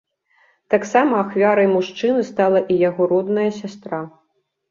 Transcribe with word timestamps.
Таксама 0.73 1.13
ахвярай 1.23 1.67
мужчыны 1.75 2.21
стала 2.31 2.59
і 2.75 2.77
яго 2.89 3.09
родная 3.13 3.47
сястра. 3.59 4.03